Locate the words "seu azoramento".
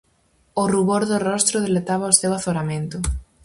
2.19-2.97